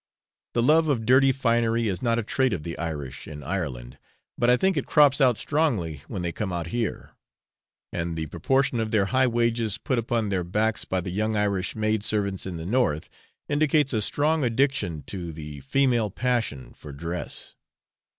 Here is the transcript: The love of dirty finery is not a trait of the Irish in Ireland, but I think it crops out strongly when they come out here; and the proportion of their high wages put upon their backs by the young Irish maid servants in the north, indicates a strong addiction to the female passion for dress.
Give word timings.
The 0.53 0.63
love 0.63 0.87
of 0.87 1.05
dirty 1.05 1.31
finery 1.31 1.87
is 1.87 2.01
not 2.01 2.17
a 2.17 2.23
trait 2.23 2.53
of 2.53 2.63
the 2.63 2.75
Irish 2.79 3.27
in 3.27 3.43
Ireland, 3.43 3.99
but 4.35 4.49
I 4.49 4.57
think 4.57 4.75
it 4.75 4.87
crops 4.87 5.21
out 5.21 5.37
strongly 5.37 6.01
when 6.07 6.23
they 6.23 6.31
come 6.31 6.51
out 6.51 6.65
here; 6.73 7.11
and 7.93 8.17
the 8.17 8.25
proportion 8.25 8.79
of 8.79 8.89
their 8.89 9.05
high 9.13 9.27
wages 9.27 9.77
put 9.77 9.99
upon 9.99 10.29
their 10.29 10.43
backs 10.43 10.85
by 10.85 11.01
the 11.01 11.11
young 11.11 11.35
Irish 11.35 11.75
maid 11.75 12.03
servants 12.03 12.47
in 12.47 12.57
the 12.57 12.65
north, 12.65 13.11
indicates 13.47 13.93
a 13.93 14.01
strong 14.01 14.43
addiction 14.43 15.03
to 15.03 15.31
the 15.31 15.59
female 15.59 16.09
passion 16.09 16.73
for 16.73 16.91
dress. 16.91 17.53